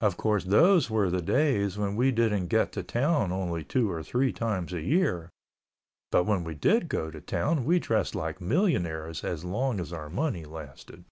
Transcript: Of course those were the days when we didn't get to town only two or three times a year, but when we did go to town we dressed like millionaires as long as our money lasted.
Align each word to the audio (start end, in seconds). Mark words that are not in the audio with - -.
Of 0.00 0.16
course 0.16 0.42
those 0.42 0.90
were 0.90 1.08
the 1.08 1.22
days 1.22 1.78
when 1.78 1.94
we 1.94 2.10
didn't 2.10 2.48
get 2.48 2.72
to 2.72 2.82
town 2.82 3.30
only 3.30 3.62
two 3.62 3.92
or 3.92 4.02
three 4.02 4.32
times 4.32 4.72
a 4.72 4.80
year, 4.80 5.30
but 6.10 6.24
when 6.24 6.42
we 6.42 6.56
did 6.56 6.88
go 6.88 7.12
to 7.12 7.20
town 7.20 7.64
we 7.64 7.78
dressed 7.78 8.16
like 8.16 8.40
millionaires 8.40 9.22
as 9.22 9.44
long 9.44 9.78
as 9.78 9.92
our 9.92 10.10
money 10.10 10.44
lasted. 10.44 11.04